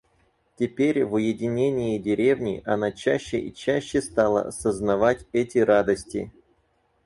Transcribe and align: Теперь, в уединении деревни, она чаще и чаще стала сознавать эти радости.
Теперь, 0.57 1.05
в 1.05 1.13
уединении 1.13 1.99
деревни, 1.99 2.63
она 2.65 2.91
чаще 2.91 3.39
и 3.39 3.53
чаще 3.53 4.01
стала 4.01 4.49
сознавать 4.49 5.27
эти 5.31 5.59
радости. 5.59 6.31